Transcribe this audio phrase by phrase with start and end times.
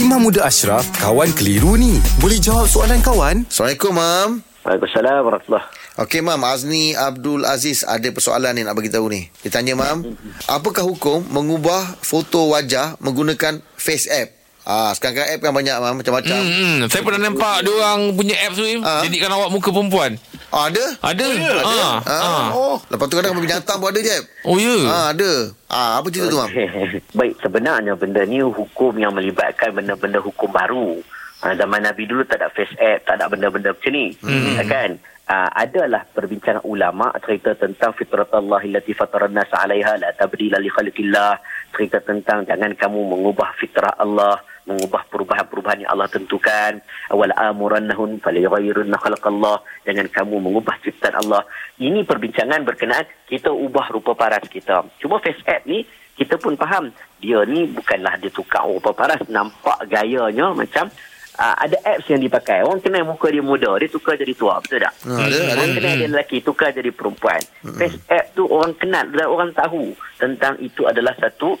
[0.00, 2.00] Imam Muda Ashraf, kawan keliru ni.
[2.24, 3.44] Boleh jawab soalan kawan?
[3.44, 4.30] Assalamualaikum, Mam.
[4.64, 5.66] Waalaikumsalam warahmatullahi
[6.00, 6.40] Okey, Mam.
[6.40, 9.28] Azni Abdul Aziz ada persoalan ni nak bagi tahu ni.
[9.44, 10.16] Dia tanya, Mam.
[10.48, 14.32] Apakah hukum mengubah foto wajah menggunakan face app?
[14.64, 16.00] Ah, sekarang app kan banyak, Mam.
[16.00, 16.32] Macam-macam.
[16.32, 16.76] Hmm, hmm.
[16.88, 19.04] Saya pernah nampak dia orang punya apps tu Ah.
[19.04, 20.16] jadikan awak muka perempuan.
[20.50, 20.84] Ah, ada?
[21.00, 21.26] Ada.
[21.62, 22.48] Oh, Ah, Ah.
[22.50, 22.76] Oh.
[22.86, 24.18] Lepas tu kadang binatang pun ada je.
[24.42, 24.76] Oh ya.
[24.84, 25.32] Ah, ada.
[25.66, 26.50] Ah, apa cerita tu, Mam?
[27.18, 30.98] Baik, sebenarnya benda ni hukum yang melibatkan benda-benda hukum baru.
[31.40, 34.12] Ha, zaman Nabi dulu tak ada face app, tak ada benda-benda macam ni.
[34.20, 34.58] Hmm.
[34.66, 34.90] Kan?
[35.30, 40.66] Uh, adalah perbincangan ulama cerita tentang fitrat Allah allati fataran nas 'alaiha la tabdila li
[40.66, 41.38] khalqillah
[41.70, 46.80] cerita tentang jangan kamu mengubah fitrah Allah mengubah perubahan-perubahan yang Allah tentukan.
[47.12, 51.42] Awal amurannahum falyughayyirunna khalqallah jangan kamu mengubah ciptaan Allah.
[51.80, 54.84] Ini perbincangan berkenaan kita ubah rupa paras kita.
[55.00, 55.84] Cuma face app ni
[56.16, 56.92] kita pun faham.
[57.20, 59.24] Dia ni bukanlah dia tukar rupa paras.
[59.28, 60.92] Nampak gayanya macam
[61.40, 62.60] uh, ada apps yang dipakai.
[62.60, 64.60] Orang kenal muka dia muda dia tukar jadi tua.
[64.60, 64.92] Betul tak?
[65.08, 65.52] Ah, ada, ada.
[65.56, 67.40] orang kenal dia lelaki tukar jadi perempuan.
[67.80, 71.56] Face app tu orang kenal dan orang tahu tentang itu adalah satu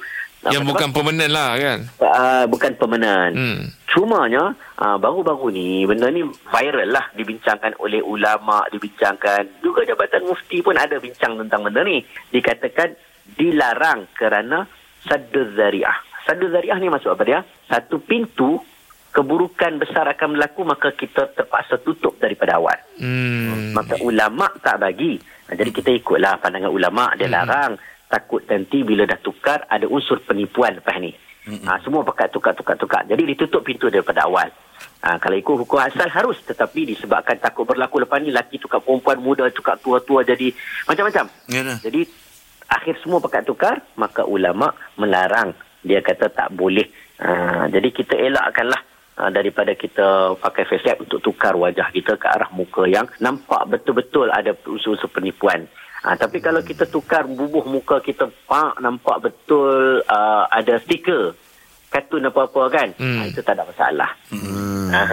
[0.48, 1.78] Yang bukan permanent lah kan.
[2.00, 3.60] uh, bukan permanen Hmm.
[3.90, 10.62] Cumanya uh, baru-baru ni benda ni viral lah dibincangkan oleh ulama, dibincangkan juga Jabatan Mufti
[10.64, 12.00] pun ada bincang tentang benda ni.
[12.32, 12.94] Dikatakan
[13.36, 14.64] dilarang kerana
[15.04, 15.98] saddu zariah.
[16.24, 17.40] Saddu zariah ni maksud apa dia?
[17.68, 18.62] Satu pintu
[19.10, 22.78] keburukan besar akan berlaku maka kita terpaksa tutup daripada awal.
[22.96, 23.74] Hmm.
[23.74, 25.18] Maka ulama tak bagi.
[25.50, 27.74] Jadi kita ikutlah pandangan ulama dia larang
[28.10, 31.14] takut nanti bila dah tukar ada unsur penipuan lepas ni.
[31.50, 33.08] Ha, semua pakai tukar-tukar-tukar.
[33.08, 34.52] Jadi ditutup pintu daripada awal.
[35.00, 39.18] Ha, kalau ikut hukum asal harus tetapi disebabkan takut berlaku lepas ni laki tukar perempuan
[39.18, 40.52] muda tukar tua-tua jadi
[40.84, 41.26] macam-macam.
[41.48, 41.78] Yalah.
[41.80, 42.04] Jadi
[42.68, 46.84] akhir semua pakai tukar maka ulama melarang dia kata tak boleh.
[47.24, 48.80] Ha, jadi kita elakkanlah
[49.16, 54.28] ha, daripada kita pakai face untuk tukar wajah kita ke arah muka yang nampak betul-betul
[54.28, 55.64] ada unsur-unsur penipuan.
[56.00, 61.36] Ha, tapi kalau kita tukar bubuh muka kita pak nampak betul uh, ada stiker
[61.92, 62.88] kartun apa-apa kan.
[62.96, 63.20] Hmm.
[63.20, 64.10] Ha, itu tak ada masalah.
[64.32, 64.88] Hmm.
[64.88, 65.04] Ha.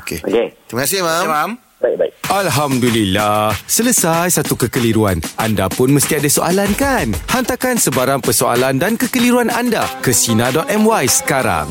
[0.00, 0.18] Okey.
[0.24, 0.46] Okey.
[0.70, 1.50] Terima kasih, Mam.
[1.76, 2.12] Baik-baik.
[2.32, 3.52] Alhamdulillah.
[3.68, 5.20] Selesai satu kekeliruan.
[5.36, 7.12] Anda pun mesti ada soalan kan?
[7.28, 11.68] Hantarkan sebarang persoalan dan kekeliruan anda ke Sina.my sekarang.